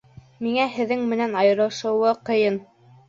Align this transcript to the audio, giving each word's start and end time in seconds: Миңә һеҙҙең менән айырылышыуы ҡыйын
Миңә 0.45 0.63
һеҙҙең 0.77 1.03
менән 1.13 1.37
айырылышыуы 1.43 2.15
ҡыйын 2.31 2.59